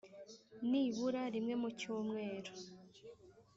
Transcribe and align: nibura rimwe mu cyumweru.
nibura 0.69 1.21
rimwe 1.33 1.53
mu 1.61 1.69
cyumweru. 1.79 2.51